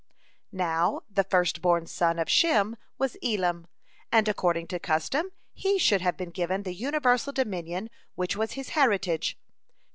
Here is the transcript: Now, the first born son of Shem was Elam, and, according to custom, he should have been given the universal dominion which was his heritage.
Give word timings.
Now, 0.51 1.01
the 1.11 1.23
first 1.23 1.61
born 1.61 1.85
son 1.85 2.17
of 2.17 2.27
Shem 2.27 2.75
was 2.97 3.17
Elam, 3.21 3.67
and, 4.11 4.27
according 4.27 4.65
to 4.69 4.79
custom, 4.79 5.31
he 5.53 5.77
should 5.77 6.01
have 6.01 6.17
been 6.17 6.31
given 6.31 6.63
the 6.63 6.73
universal 6.73 7.31
dominion 7.31 7.87
which 8.15 8.35
was 8.35 8.53
his 8.53 8.69
heritage. 8.69 9.37